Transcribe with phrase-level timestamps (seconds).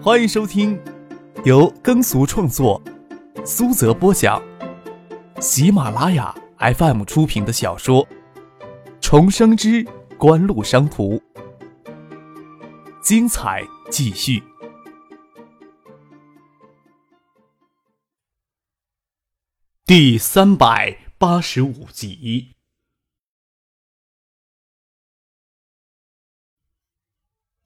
[0.00, 0.80] 欢迎收听
[1.44, 2.80] 由耕俗创作、
[3.44, 4.40] 苏泽播讲、
[5.40, 8.06] 喜马拉雅 FM 出品的小说
[9.00, 9.84] 《重生之
[10.16, 11.16] 官路商途》，
[13.02, 14.40] 精彩继续，
[19.84, 22.54] 第三百八十五集。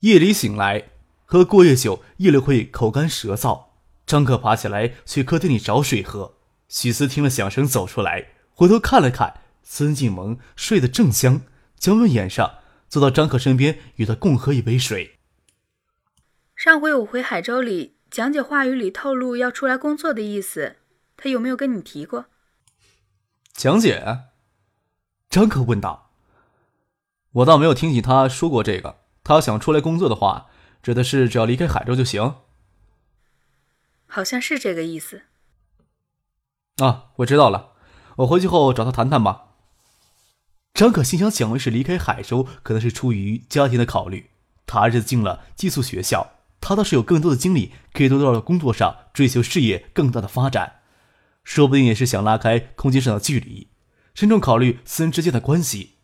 [0.00, 0.91] 夜里醒来。
[1.32, 3.68] 喝过夜酒，夜里会口干舌燥。
[4.04, 6.34] 张克爬起来去客厅里找水喝。
[6.68, 11.40] 许思听了响声走出来，回头看了看，孙静萌睡得正香，
[11.78, 15.20] 将门掩上，坐到张克身边，与他共喝一杯水。
[16.54, 20.76] 上回我回海州里，讲解话语里透露要出来工作的意思，
[21.16, 22.26] 他有没有跟你提过？
[23.54, 24.18] 讲解？
[25.30, 26.10] 张克问道。
[27.32, 28.98] 我倒没有听见他说过这个。
[29.24, 30.48] 他想出来工作的话。
[30.82, 32.36] 指的是只要离开海州就行，
[34.06, 35.22] 好像是这个意思。
[36.78, 37.74] 啊，我知道了，
[38.16, 39.50] 我回去后找他谈谈吧。
[40.74, 44.30] 张可心想，蒋卫是离开海州可能是出于家庭的考虑，
[44.66, 50.80] 他儿子进了寄宿学校，他倒是有更多的精力可以投到工作上，追求事业更大的发展，
[51.44, 53.68] 说不定也是想拉开空间上的距离，
[54.14, 55.98] 慎重考虑私人之间的关系。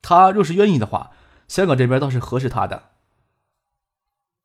[0.00, 1.10] 他若是愿意的话，
[1.48, 2.92] 香港这边倒是合适他的。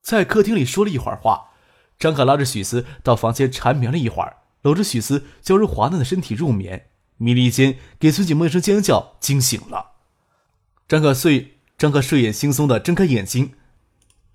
[0.04, 1.52] 在客厅里说了一会儿话，
[1.98, 6.88] 张可拉着许思到房间缠绵了一会儿，搂着许思娇柔滑嫩的身体入眠。
[7.18, 9.92] 迷离间，给孙景梦一声尖叫惊醒了。
[10.90, 13.54] 张可睡，张可睡眼惺忪的睁开眼睛，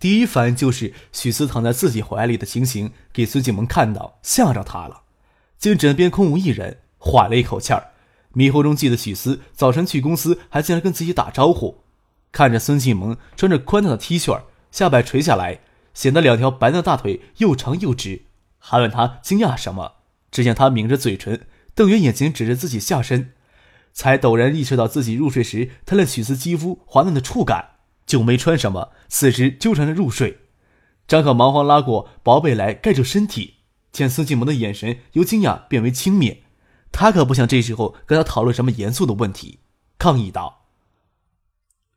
[0.00, 5.02] 第一反应就是许思躺在自己怀里的情形给孙景萌看到，吓着他了。
[5.58, 7.88] 见枕边空无一人，缓了一口气儿。
[8.32, 11.82] 迷糊中记得许思早晨去公司还进来跟自己打招呼，
[12.32, 14.40] 看着孙静萌穿着宽大的 T 恤。
[14.70, 15.60] 下摆垂下来，
[15.94, 18.22] 显得两条白嫩大腿又长又直。
[18.58, 19.94] 还问他惊讶什么？
[20.30, 23.32] 只见他抿着嘴唇，瞪圆眼睛，指着自己下身，
[23.92, 30.40] 才陡然意识到自己入睡时贪恋许思肌肤滑嫩的触感，就没穿什么，四肢纠缠着入睡。
[31.06, 33.54] 张可忙慌拉过薄被来盖住身体，
[33.90, 36.40] 见孙静萌的眼神由惊讶变为轻蔑，
[36.92, 39.60] 他可不想这时候跟他讨论什么严肃的问题，
[39.98, 40.66] 抗议道：“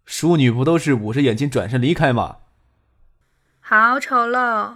[0.05, 2.37] 淑女不都是捂着眼睛转身离开吗？”
[3.73, 4.73] 好丑陋！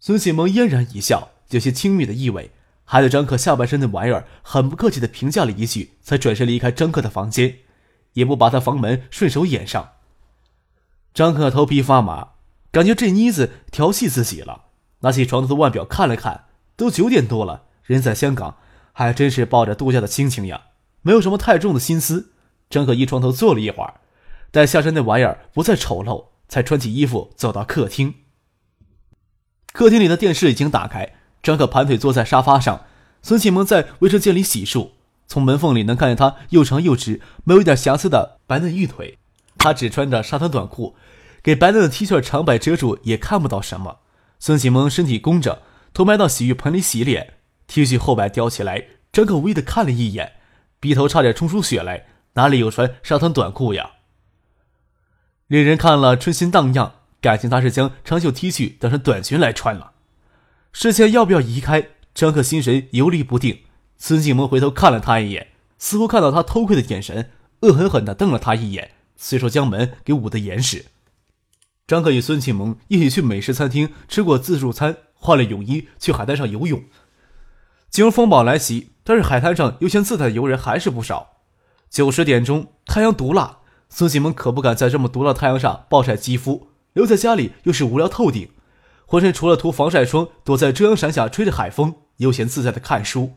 [0.00, 2.50] 孙启萌嫣然一笑，有些轻蔑的意味，
[2.82, 7.58] 还对张克下半身的玩意儿很不客气的评价了一句，才转身离开张克的房间，
[8.14, 9.92] 也不把他房门顺手掩上。
[11.14, 12.30] 张克头皮发麻，
[12.72, 14.64] 感觉这妮子调戏自己了。
[15.02, 18.56] 拿起床头的腕表看了看，都九点多了，人在香港，
[18.92, 20.62] 还真是抱着度假的心情呀，
[21.02, 22.32] 没有什么太重的心思。
[22.68, 24.00] 张克依床头坐了一会儿，
[24.50, 26.30] 待下身那玩意儿不再丑陋。
[26.48, 28.14] 才穿起衣服走到客厅。
[29.72, 32.86] 客厅里的电视已经打开，张可盘腿坐在沙发上，
[33.22, 34.90] 孙启萌在卫生间里洗漱，
[35.26, 39.18] 从门缝里能看见他又长又直、没有一点瑕疵的白嫩玉腿。
[39.58, 40.94] 他只穿着沙滩短裤，
[41.42, 43.98] 给白嫩的 T 恤长摆遮住，也看不到什么。
[44.38, 45.62] 孙启萌身体弓着，
[45.92, 47.34] 头埋到洗浴盆里洗脸
[47.66, 50.34] ，T 恤后摆叼起来，张可无意的看了一眼，
[50.78, 53.92] 鼻头差点冲出血来，哪里有穿沙滩短裤呀？
[55.48, 59.92] 令人看了春心荡漾，感情他是将长袖 T 恤当成短裙来穿了。
[60.72, 61.90] 视线要不要移开？
[62.14, 63.60] 张克心神游离不定。
[63.96, 65.48] 孙静萌回头看了他一眼，
[65.78, 67.30] 似乎看到他偷窥的眼神，
[67.60, 70.86] 恶狠狠地瞪了他一眼，随手将门给捂得严实。
[71.86, 76.82] 张克与孙庆萌一起去美食餐厅吃过自助餐，换了泳衣去海滩上游泳。
[77.88, 81.36] 今儿风暴来袭，但是海滩上悠闲自在的游人还是不少。
[81.88, 83.58] 九十点钟，太阳毒辣。
[83.88, 88.50] 孙启萌可不敢在这么毒辣的太阳上暴晒肌肤，留在家里又是无聊透顶，
[89.06, 93.34] 浑身除了涂防晒霜，躲在遮阳伞下吹着海风，悠闲自在的看书。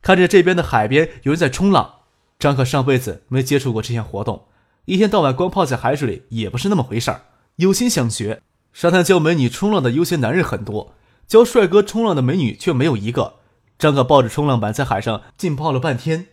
[0.00, 1.94] 看着这边的海边有人在冲浪，
[2.38, 4.44] 张可上辈子没接触过这项活动，
[4.84, 7.22] 一天到晚光泡在海水里也不是那么回事儿。
[7.56, 8.42] 有心想学，
[8.72, 10.94] 沙滩教美女冲浪的悠闲男人很多，
[11.26, 13.34] 教帅哥冲浪的美女却没有一个。
[13.78, 16.26] 张可抱着冲浪板在海上浸泡了半天。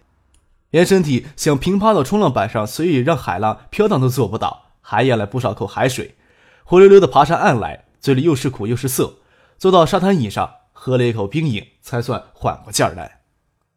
[0.76, 6.18] 连身体想平趴到冲浪板上随意让海浪飘荡都做不到，还咽了不少口海水，
[6.66, 9.20] 灰溜溜的爬上岸来，嘴里又是苦又是涩。
[9.58, 13.22] 坐到沙滩椅上，喝了一口冰饮，才算缓过劲儿来。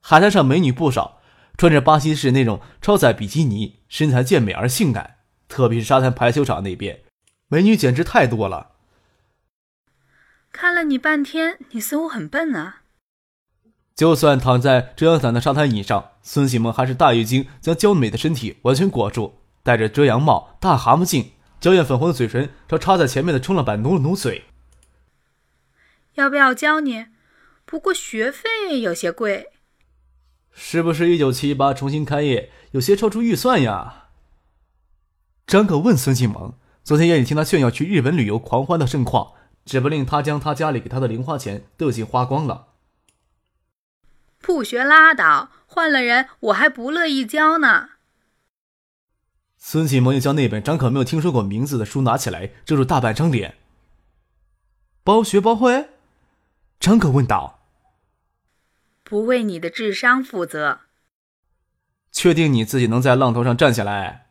[0.00, 1.20] 海滩上美女不少，
[1.56, 5.18] 穿着巴西式那种超载比基尼，身材健美而性感。
[5.46, 7.02] 特别是沙滩排球场那边，
[7.46, 8.72] 美女简直太多了。
[10.50, 12.80] 看了你半天，你似乎很笨啊。
[13.98, 19.32] 就算躺在遮阳伞的沙滩椅上，孙启萌还是大浴巾将娇美的身体完全裹住，
[19.64, 24.44] 戴着遮阳帽、大蛤蟆镜，娇艳粉红的嘴唇朝插在前面的冲浪板努了努嘴。
[26.14, 27.06] 要不要教你？
[27.64, 29.48] 不过学费有些贵。
[30.52, 34.10] 是不是一九七八重新开业，有些超出预算呀？
[35.44, 36.54] 张可问孙启萌
[36.84, 39.32] ：“昨天夜里听他炫耀去日本旅游狂欢的盛况，
[39.64, 42.66] 指不定他将他家里给他的零花钱都已经花光了。”
[44.40, 47.90] 不学拉倒，换了人我还不乐意教呢。
[49.56, 53.56] 孙启萌又将那本张可没有听说过名字的书拿起来，遮住大半张脸。
[55.02, 55.90] 包学包会？
[56.78, 57.60] 张可问道。
[59.02, 60.80] 不为你的智商负责。
[62.12, 64.26] 确定你自己能在浪头上站起来？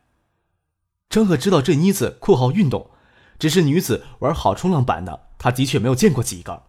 [1.10, 2.90] 张可知道这妮子酷好运动，
[3.38, 6.67] 只是女子玩好冲浪板的，他的确没有见过几个。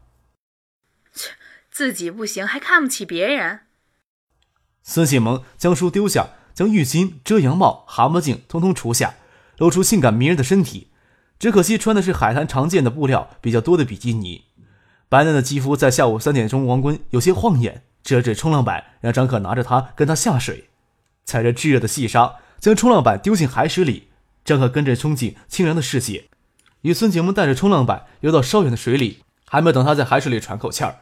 [1.79, 3.61] 自己不行还看不起别人。
[4.83, 6.31] 孙启萌将书丢下。
[6.53, 9.15] 将浴巾、遮阳帽、蛤蟆镜通通除下，
[9.59, 10.89] 露出性感迷人的身体。
[11.39, 14.43] 只可惜穿的是海滩常见的布料比较多的比基尼，
[15.07, 17.83] 白嫩的肌肤在下午三点钟黄昏有些晃眼。
[18.03, 20.67] 遮着冲浪板，让张可拿着它跟他下水，
[21.23, 24.09] 踩着炙热的细沙，将冲浪板丢进海水里。
[24.43, 26.25] 张可跟着冲进清凉的世界，
[26.81, 29.23] 与孙景萌带着冲浪板游到稍远的水里。
[29.47, 30.97] 还没等他在海水里喘口气儿，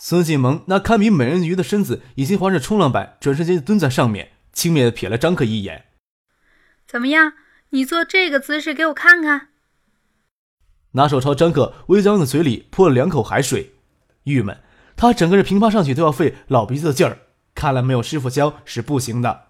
[0.00, 4.30] 孙景萌那堪比美人鱼的身子已经划着冲浪板，转身间就蹲在上面。
[4.52, 5.86] 轻蔑的瞥了张克一眼，
[6.86, 7.32] 怎么样？
[7.70, 9.48] 你做这个姿势给我看看。
[10.92, 13.74] 拿手朝张克微张的嘴里泼了两口海水，
[14.24, 14.58] 郁闷，
[14.96, 17.18] 他整个人平趴上去都要费老鼻子的劲儿，
[17.54, 19.46] 看来没有师傅教是不行的。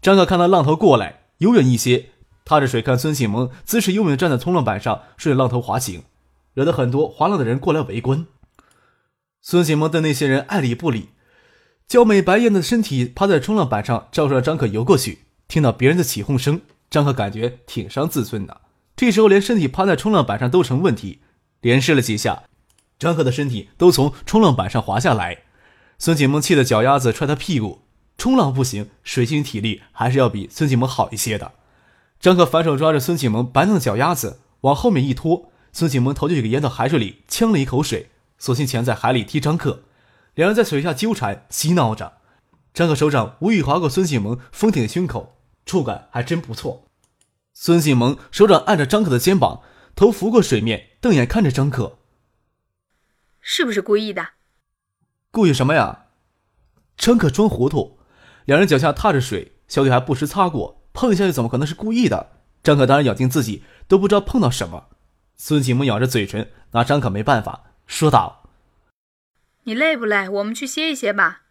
[0.00, 2.10] 张克看到浪头过来，游远一些，
[2.44, 6.04] 踏着水看孙启萌姿势优美的站在冲浪板上，顺着浪头滑行，
[6.54, 8.26] 惹得很多划浪的人过来围观。
[9.42, 11.10] 孙启萌对那些人爱理不理。
[11.88, 15.20] 娇美白艳的身体趴在冲浪板上，照着张可游过去。
[15.48, 18.60] 听到别人的起哄声，张可感觉挺伤自尊的。
[18.94, 21.20] 这时候连身体趴在冲浪板上都成问题，
[21.62, 22.44] 连试了几下，
[22.98, 25.38] 张可的身体都从冲浪板上滑下来。
[25.98, 27.82] 孙启萌气得脚丫子踹他屁股。
[28.18, 31.52] 冲浪不行，水性体力还是要比孙启萌好一些的。
[32.20, 38.10] 张可反手抓着孙启萌白嫩的脚丫子往后面一拖，孙启萌头就给淹到海水里，呛了一口水，
[38.40, 39.84] 索性潜在海里踢张克。
[40.34, 42.14] 两人在水下纠缠嬉闹着，
[42.74, 46.88] 张克手掌无意划过孙庆萌丰挺的胸口，触感还真不错。
[47.52, 49.60] 孙庆萌手掌按着张可的肩膀，
[49.94, 51.98] 头浮过水面，瞪眼看着张可
[53.40, 54.28] ：“是不是故意的？
[55.30, 56.06] 故意什么呀？”
[56.96, 57.98] 张可装糊涂。
[58.46, 62.30] 两人脚下踏着水，小腿还不时擦过，碰一下又怎么可能是故意的？
[62.62, 64.86] 张可当然咬定自己都不知道碰到什么。
[65.36, 68.44] 孙启萌咬着嘴唇，拿张可没办法，说道。
[69.64, 70.28] 你累不累？
[70.28, 71.42] 我们去歇一歇吧。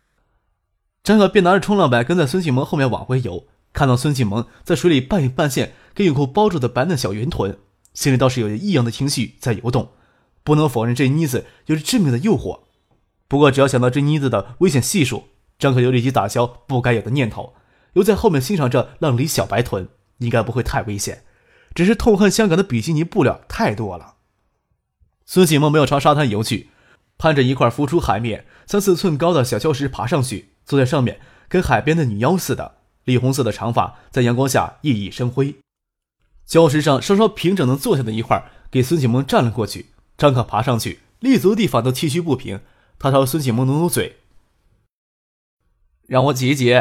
[1.03, 7.59] 张可便拿着冲浪板跟在孙启萌后面往回游，看到孙启萌在水里半隐半现，跟泳裤包住的白嫩小圆臀，
[7.93, 9.91] 心里倒是有些异样的情绪在游动。
[10.43, 12.61] 不能否认这妮子有着致命的诱惑，
[13.27, 15.25] 不过只要想到这妮子的危险系数，
[15.59, 17.53] 张可就立即打消不该有的念头，
[17.91, 19.89] 留在后面欣赏着浪里小白臀，
[20.19, 21.25] 应该不会太危险。
[21.75, 24.15] 只是痛恨香港的比基尼布料太多了。
[25.31, 26.71] 孙启萌没有朝沙滩游去。
[27.19, 32.77] 攀着一块浮出海面三四寸高的小礁石爬上去，坐在上面，跟海边的女妖似的。
[33.03, 35.57] 栗红色的长发在阳光下熠熠生辉。
[36.47, 39.91] 礁石上稍稍平整能坐下的一块，给孙启萌站了过去。
[40.17, 42.61] 张可爬上去，立足的地方都崎岖不平。
[42.97, 44.17] 他朝孙启萌努努嘴，
[46.07, 46.73] 让我挤一挤，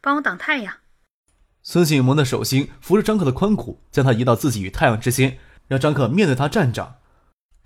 [0.00, 0.76] 帮我挡太阳。
[1.64, 7.00] 孙启萌的手心扶着张克的髋骨，将他移到自己与太阳之间，让张克面对他站着。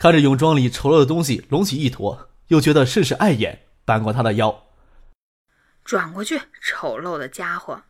[0.02, 4.64] 看着泳装里丑陋的东西隆起一坨，又觉得甚是碍眼，扳过他的腰，
[5.84, 6.40] 转过去。
[6.60, 7.82] 丑陋的家伙，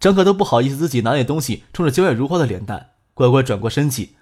[0.00, 4.16] 张可都不好意思自己拿点东西冲着娇艳如花的脸蛋，乖乖转过身去。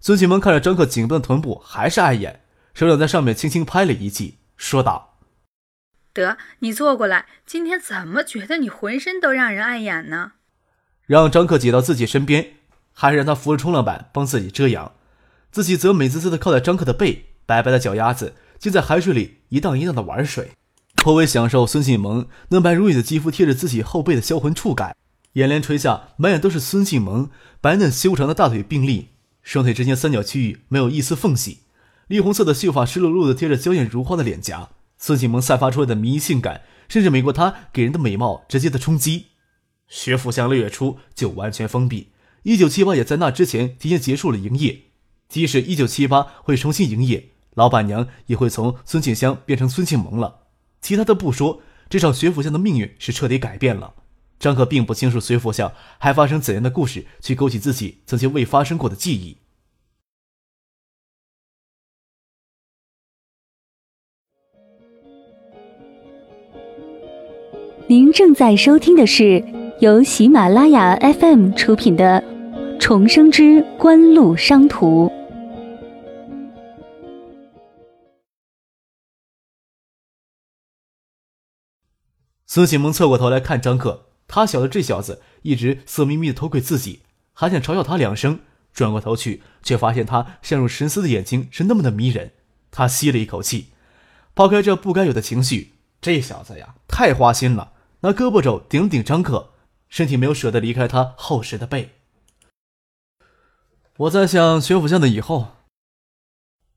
[0.00, 2.42] 孙启萌看着张可紧绷的臀部，还是碍眼，
[2.74, 5.16] 手掌在上面轻轻拍了一记，说道
[6.12, 7.24] ：“得，你坐过来。
[7.46, 10.32] 今天怎么觉得你浑身都让人碍眼呢？”
[11.08, 12.56] 让张可挤到自己身边，
[12.92, 14.92] 还是让他扶着冲浪板帮自己遮阳。
[15.50, 20.52] 自己则美滋滋地靠在张克的背，白白的脚丫子竟在海水里一荡一荡的玩水，
[20.96, 21.66] 颇为享受。
[21.66, 24.94] 孙庆萌嫩白如玉的肌肤贴着自己后背的销魂触感，
[25.32, 27.30] 眼帘垂下，满眼都是孙庆萌
[27.60, 29.08] 白嫩修长的大腿并立，
[29.42, 31.60] 双腿之间三角区域没有一丝缝隙，
[32.06, 34.70] 栗红色的秀发湿漉漉的贴着娇艳如花的脸颊。
[34.98, 39.26] 孙庆萌散发出来的迷性感，甚至美过她给人的美貌直接的冲击。
[39.88, 42.12] 学府巷六月初就完全封闭，
[42.44, 44.82] 一九七八也在那之前提前结束了营业。
[45.30, 50.40] 即使一九七八会重新营业，老板娘也会从孙庆香变成孙庆萌了。
[50.80, 53.94] 其他的不说，这场学府巷的命运是彻底改变了。
[54.40, 59.36] 张可并不清楚随府巷还发生怎样的故事，去勾起自己曾经未发生过的记忆。
[67.86, 69.44] 您正在收听的是
[69.80, 72.20] 由喜马拉雅 FM 出品的
[72.80, 75.06] 《重生之官路商途》。
[82.52, 87.02] 孙启蒙侧过头来看张克，他晓得这小子一直色眯眯的偷窥自己，
[87.32, 88.40] 还想嘲笑他两声。
[88.72, 92.32] 转过头去，却发现他陷入沉思的眼睛是那么的迷人。
[92.72, 93.68] 他吸了一口气，
[94.34, 97.74] 抛开这不该有的情绪，这小子呀，太花心了。
[98.00, 99.52] 拿胳膊肘顶顶张克，
[99.88, 101.90] 身体没有舍得离开他厚实的背。
[103.96, 105.52] 我在想学府巷的以后。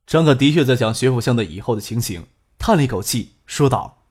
[0.06, 2.28] 张可的确在想学府巷的以后的情形，
[2.60, 4.03] 叹了一口气，说道：“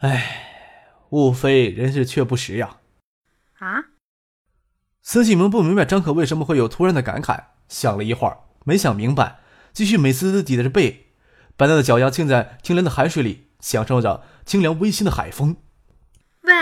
[0.00, 0.76] 哎，
[1.10, 2.78] 物非人是却不识呀。”
[3.58, 3.84] 啊？
[5.02, 9.40] 孙启明不明白张可为什么会有突然的感慨，想了一会儿，没想明白，
[9.72, 11.06] 继续美滋滋抵着背，
[11.56, 13.46] 白嫩的脚丫浸在清凉的海水里。
[13.60, 15.58] 享受着清凉微醺的海风。
[16.44, 16.52] 喂，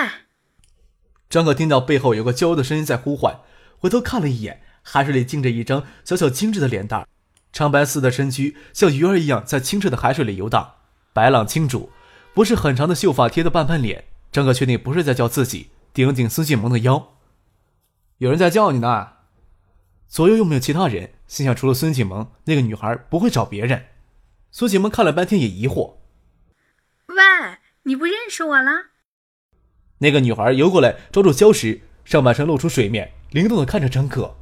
[1.30, 3.38] 张可听到背后有个娇柔的声音在呼唤，
[3.78, 7.06] 回头看了一眼，海水里浸着一张小小精致的脸蛋，
[7.52, 10.74] 长白似的身躯像鱼儿一样在清澈的海水里游荡，
[11.12, 11.92] 白浪清楚，
[12.34, 14.04] 不是很长的秀发贴的半半脸。
[14.30, 17.14] 张可确定不是在叫自己，顶了顶孙继萌的腰。
[18.18, 19.08] 有人在叫你呢，
[20.06, 23.86] 左右又没有其他人，心想除了孙启萌，那个女孩不会找别人。
[24.50, 25.94] 孙启萌看了半天也疑惑。
[27.06, 27.16] 喂，
[27.84, 28.70] 你不认识我了？
[29.98, 34.36] 那个女孩游过来，抓住礁石，上半身露出水面，灵动的看着张克。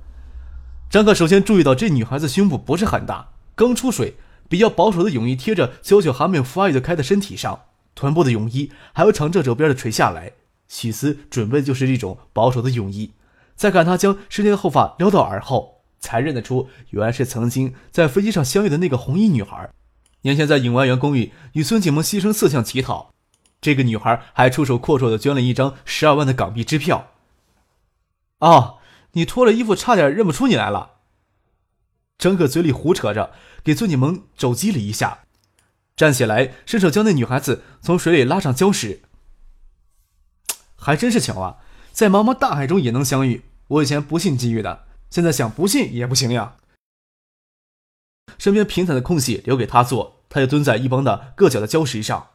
[0.91, 4.17] 张克首先注意到这女孩子胸部不是很大，刚出水，
[4.49, 7.67] 比较保守的泳衣贴着娇小还没有发育的开的身体上，
[7.97, 10.35] 臀部的泳衣还有长这肘边的垂下来，
[10.69, 13.11] 许思准备的就是这种保守的泳衣。
[13.57, 19.69] 再看她将湿淋的后发撩到耳后，才认得出原来是曾经在飞机上相遇的那个红衣女孩。
[20.23, 23.15] 年前在影湾园公寓与孙启萌牺牲色相乞讨，
[23.61, 27.13] 这个女孩还出手阔绰的捐了一张十二万的港币支票。
[28.41, 28.79] 哦，
[29.13, 30.97] 你脱了衣服差点认不出你来了。
[32.19, 33.33] 张可嘴里胡扯着，
[33.65, 35.21] 给孙启萌肘击了一下，
[35.97, 39.01] 站起来伸手将那女孩子从水里拉上礁石。
[40.77, 41.57] 还真是巧啊，
[41.91, 43.43] 在茫茫大海中也能相遇。
[43.69, 46.57] 我以前不信机遇的，现在想不信也不行呀。
[48.39, 50.15] 身边平坦的空隙留给他坐。
[50.29, 52.31] 他就蹲在一旁的硌脚的礁石上。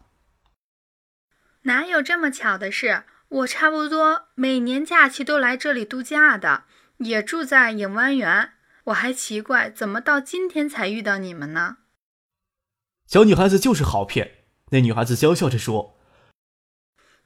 [1.63, 3.03] 哪有这么巧的事？
[3.27, 6.63] 我差不多每年假期都来这里度假的，
[6.99, 8.53] 也住在影湾园。
[8.85, 11.77] 我还奇怪，怎么到今天才遇到你们呢？
[13.11, 14.45] 小女孩子就是好骗。
[14.69, 15.97] 那女孩子娇笑着说：“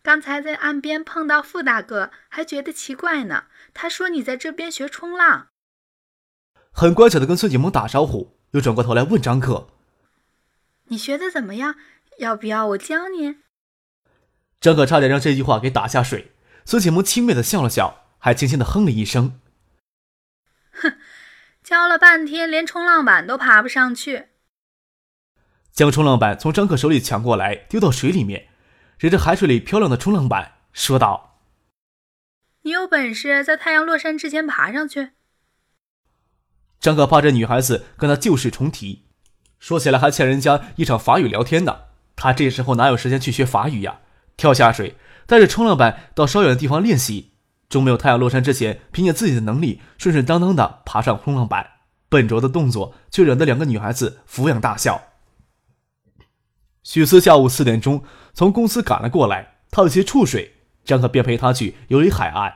[0.02, 3.44] 刚才在岸边碰到傅大哥，还觉得奇怪呢。
[3.72, 5.50] 他说你在这边学冲浪。”
[6.74, 9.68] 很乖巧的跟孙景萌打招呼，又转过头来问张克。
[10.86, 11.76] 你学的怎么样？
[12.18, 13.36] 要不要我教你？
[14.60, 16.32] 张可差点让这句话给打下水。
[16.66, 19.40] 孙启萌轻蔑的笑了笑，还轻轻的哼了一声
[20.82, 20.98] ：“哼，
[21.62, 24.30] 教了半天，连冲浪板都爬不上去。”
[25.76, 28.48] 将冲浪板从张克手里抢过来，丢到水里面，
[28.98, 31.42] 指着海水里漂亮的冲浪板，说道
[32.64, 35.10] ：“你有本事在太阳落山之前爬上去。”
[36.80, 39.04] 张可怕这女孩子跟他旧事重提。
[39.60, 41.80] 说起来还欠人家一场法语聊天呢，
[42.16, 44.00] 他这时候哪有时间去学法语呀？
[44.38, 47.34] 跳下水，带着冲浪板到稍远的地方练习，
[47.68, 51.72] 终没有太阳落山之前，凭借自己的能力顺顺当当的爬上冲浪板，
[52.08, 55.15] 笨拙的动作却惹得两个女孩子俯仰大笑。
[56.86, 60.54] 许思下午四点钟从公司赶了过来，他有些触水，
[60.86, 62.54] 张可便陪他去游离海岸，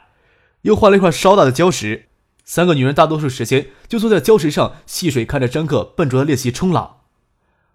[0.61, 2.05] 又换了一块稍大的礁石，
[2.45, 6.97] 三个女人大多数时间就坐在礁石上戏水，看着张克笨拙的练习冲浪。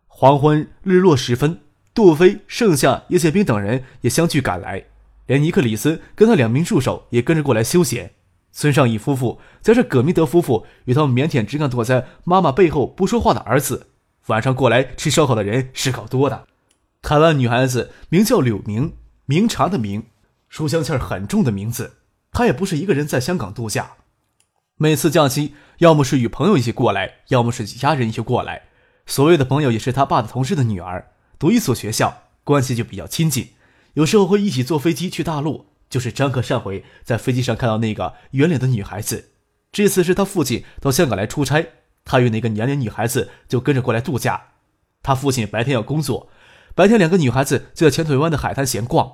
[0.07, 1.59] 黄昏日落时分，
[1.93, 4.85] 杜飞、盛夏、叶宪兵等人也相继赶来，
[5.27, 8.13] 连尼克里森跟他两名助手也跟着过来休闲。
[8.53, 13.89] 孙尚义夫妇加上葛明德夫妇与他们腼腆只敢躲在妈妈背后不说话的儿子，
[14.27, 16.47] 晚上过来吃烧烤的人是够多的。
[17.03, 18.95] 台湾女孩子名叫柳明，
[19.27, 20.05] 明茶的明，
[20.49, 21.99] 书香气儿很重的名字。
[22.33, 23.93] 她也不是一个人在香港度假，
[24.77, 28.63] 每次假期要么是与朋友一起过来，要么是几家人一起过来。
[29.07, 33.51] 所谓的朋友也是他爸的同事的女儿，读一所学校，关系就比较亲近。
[33.93, 35.67] 有时候会一起坐飞机去大陆。
[35.91, 39.31] 就是张克上回在飞机上看到那个圆脸的女孩子，
[39.71, 41.65] 这次是他父亲到香港来出差，
[42.05, 44.43] 他与那个年龄女孩子就跟着过来度假。
[45.03, 46.29] 他父亲白天要工作，
[46.75, 49.13] 白天两个女孩子就在前腿湾的海滩闲逛。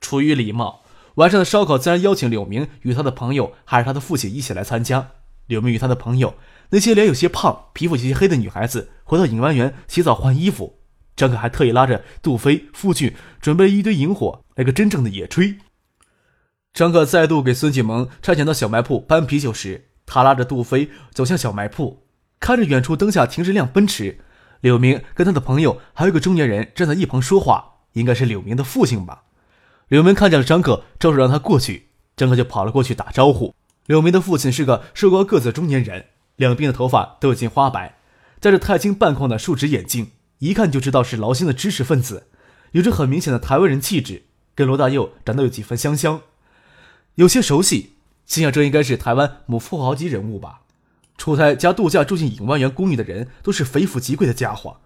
[0.00, 0.82] 出于礼貌，
[1.16, 5.10] 晚上的烧烤自然邀请柳明与他的朋友，还是他的父亲一起来参加。
[5.46, 6.34] 柳明与他的朋友，
[6.70, 10.78] 那些脸有些胖、皮肤有些黑的女孩子，回到影湾园洗澡换衣服。
[11.16, 15.56] 张可还特意拉着杜飞、傅俊，准备了一堆萤火，来个真正的野炊。
[16.72, 22.06] 张可再度给孙启蒙差遣到小卖铺搬啤酒时，他拉着杜飞走向小卖铺，
[22.40, 24.18] 看着远处灯下停着辆奔驰，
[24.62, 29.24] 柳明跟他的朋友还有个中年人站在一旁说话，应该是柳明的父亲吧。
[29.88, 33.54] 柳明看见了张可，招手让他过去，张可就跑了过去打招呼。
[33.86, 36.06] 柳明的父亲是个瘦高个子中年人，
[36.36, 37.98] 两鬓的头发都已经花白，
[38.40, 42.28] 戴着钛金半框的树脂眼镜，一看就知道是劳心的知识分子，
[42.72, 44.22] 有着很明显的台湾人气质，
[44.54, 46.22] 跟罗大佑长得有几分相像。
[47.16, 50.59] 有些熟悉，心想这应该是台湾某富豪级人物吧。
[51.20, 54.78] 出差加度假住进影湾园公寓的人都是非富即贵的家伙。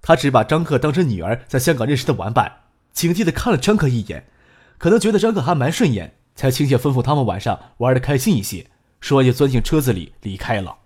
[0.00, 2.60] 他只把张克当成女儿在香港认识的玩伴，
[2.94, 4.24] 警惕地看了张克一眼，
[4.78, 8.68] 可能觉得张克还蛮顺眼，才亲切吩咐他们晚上玩的开心一些。
[9.02, 10.78] 说完就钻进车子里离开了。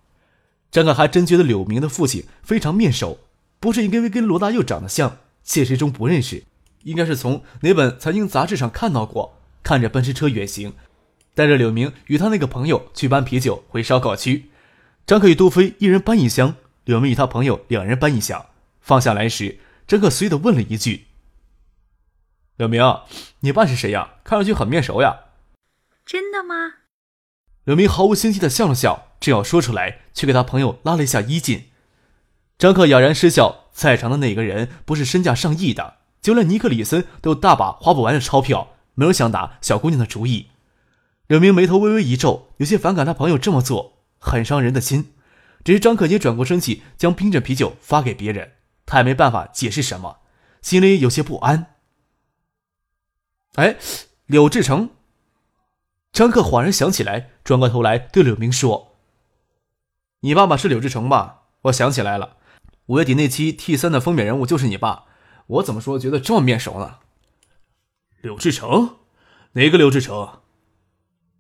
[0.73, 3.21] 张克还真觉得柳明的父亲非常面熟，
[3.61, 6.43] 不是因为跟罗大佑长得像，现实中不认识，
[6.83, 9.39] 应该是从哪本财经杂志上看到过。
[9.63, 10.73] 看着奔驰车远行，
[11.35, 14.51] 带着柳明与他那个朋友去搬啤酒回烧烤区。
[15.07, 18.47] 张克与杜飞一人搬一箱，柳明与他朋友两人搬一箱。
[18.81, 21.07] 放下来时，张克随意的问了一句
[22.57, 22.83] ：“柳明，
[23.41, 24.15] 你爸是谁呀？
[24.25, 25.17] 看上去很面熟呀。
[26.07, 26.75] ”“真的吗？”
[27.65, 31.65] 柳明毫无心机的笑了笑，正要说出来，却给他朋友拉了一下衣襟。
[32.59, 35.99] 张克哑然失笑，在场的哪个人不是身价上亿的？
[36.21, 38.75] 就连尼克里森都有大把花不完的钞票。
[38.95, 40.49] 没有想打小姑娘的主意，
[41.33, 45.15] 柳明眉头微微一皱，有些反感他朋友这么做，很伤人的心。
[45.65, 48.53] 只是张可杰转过身去，将冰镇啤酒发给别人，
[48.85, 50.19] 他也没办法解释什么，
[50.61, 51.77] 心里有些不安。
[53.55, 53.79] 哎，
[54.27, 54.91] 柳志成，
[56.13, 58.99] 张克恍然想起来，转过头来对柳明说
[60.21, 61.45] ：“你爸爸是柳志成吧？
[61.63, 62.37] 我想起来了，
[62.89, 65.07] 五月底那期 T 三的封面人物就是你爸，
[65.47, 66.97] 我怎么说觉得这么面熟呢？”
[68.21, 68.97] 柳志成，
[69.53, 70.42] 哪个柳志成？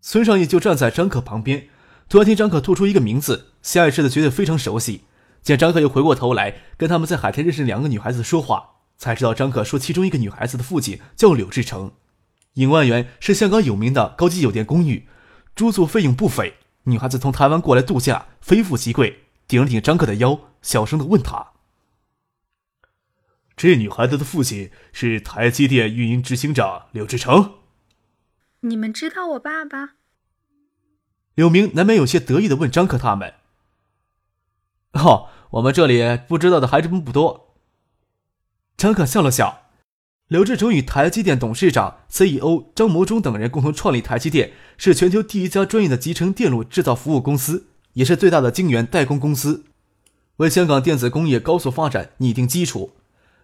[0.05, 1.69] 孙尚义就站在张可旁边，
[2.09, 5.05] 突然听张可吐出一个名字，下意识的觉得非常熟悉。
[5.43, 11.93] 见张可又回过头来跟他们在海天认识两个女孩子说话，才知道张可说其中一个女孩子的父亲叫柳志成。
[12.55, 15.07] 影万园是香港有名的高级酒店公寓，
[15.55, 16.55] 住宿费用不菲。
[16.85, 19.21] 女孩子从台湾过来度假，非富即贵。
[19.47, 21.53] 顶了顶张可的腰，小声的问他。
[23.57, 27.62] 这女孩子的父亲是台积电运营执行长柳志成。
[28.65, 29.95] 你们知道我爸爸？
[31.35, 33.35] 柳明难免有些得意的问张克他们
[34.95, 37.57] ：“哦，我们这里不知道的还真不多。”
[38.79, 39.63] 张克笑了笑。
[40.29, 49.65] 柳志成与台积电董事长、CEO 张谋忠等人共同创立台积电，是全球第一家专业的集成电路制造服务公司，也是最大的晶圆代工公司，
[50.37, 52.93] 为香港电子工业高速发展拟定基础。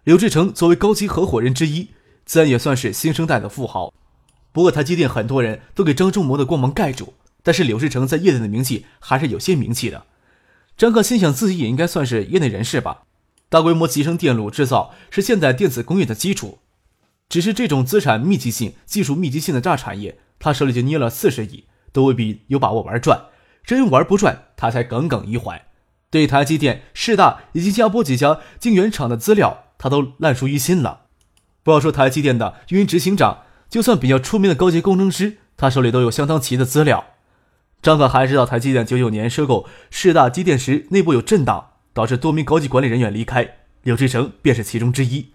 [0.05, 1.89] 柳志成作为高级合伙人之一，
[2.25, 3.93] 自然也算是新生代的富豪。
[4.51, 10.05] 不过台积电很多人都给张忠谋的光芒盖住，但是柳志成在业内的名气还是有些名气的。
[10.77, 13.03] 张克心想自己也应该算是业内人士吧。
[13.49, 16.59] 大规模集成电路制造是现代电子工业的基础，
[17.27, 23.25] 只是这种资产密集性、技术密集性的大产业，他手里就捏了四十亿，都未必有把握玩转。
[23.63, 25.65] 真玩不转，他才耿耿于怀。
[26.09, 29.65] 对台积电、世大以及加波几家晶圆厂的资料。
[29.81, 31.05] 他都烂熟于心了。
[31.63, 37.05] 不要说台积电的运营执行长，就算比较出名的高级工程师，他手里都有相当齐的资料。
[37.81, 45.29] 张可还知道台积电九九年收购世大机电时，内部有震荡，导致多名高级管理人员离开，柳志成便是其中之一。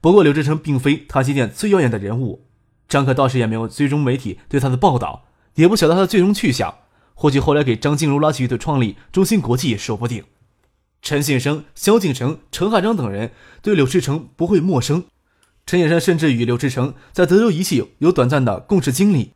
[0.00, 2.44] 不过柳志成并非台积电最耀眼的人物，
[2.88, 6.74] 张可倒是也没有追踪媒体对他的报道，也不晓得他的最终去向。
[7.14, 10.24] 或许后来给张静茹拉去的创立中芯国际也说不定。
[11.00, 15.04] 陈信生、萧敬成、陈汉章等人对柳志成不会陌生。
[15.68, 19.32] 陈先生甚至与刘志成在德州仪器有短暂的共事经历。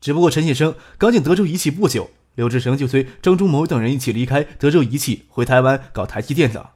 [0.00, 6.70] 只不过陈先生刚进德州仪器不久，刘志成就随张忠谋等人一起离开德州仪器，回台湾搞台积电的。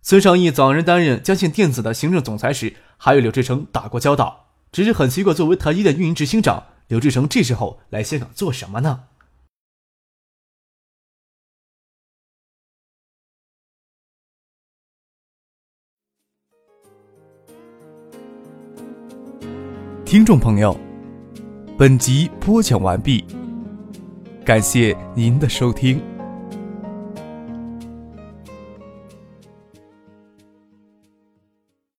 [0.00, 4.46] 孙尚义早年担任嘉信电子的行政总裁时，还与刘志成打过交道。
[4.72, 9.00] 只是很奇怪，作为台积电运营执行长，刘志成这时候来香港做什么呢？
[20.06, 20.74] 听众朋友，
[21.76, 23.24] 本集播讲完毕，
[24.44, 26.00] 感谢您的收听。